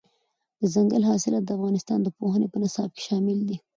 دځنګل 0.61 1.03
حاصلات 1.09 1.43
د 1.45 1.49
افغانستان 1.57 1.99
د 2.03 2.07
پوهنې 2.17 2.47
په 2.49 2.57
نصاب 2.63 2.89
کې 2.95 3.01
شامل 3.07 3.39
دي. 3.49 3.57